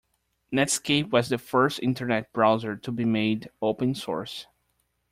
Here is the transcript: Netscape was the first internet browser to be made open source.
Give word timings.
Netscape 0.51 1.11
was 1.11 1.29
the 1.29 1.37
first 1.37 1.79
internet 1.83 2.33
browser 2.33 2.75
to 2.75 2.91
be 2.91 3.05
made 3.05 3.51
open 3.61 3.93
source. 3.93 4.47